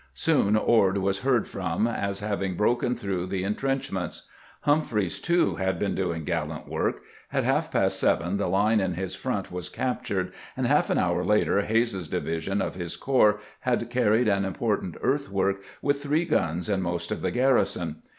[0.15, 4.27] Soon Ord was heard from as having broken through the intrenchments.
[4.61, 7.03] Humphreys, too, had been doing gallant work.
[7.31, 11.23] At half past seven the line in his front was captured, and half an hour
[11.23, 16.81] later Hays's division of his corps had carried an important earthwork, with three guns and
[16.81, 17.97] most of the garrison.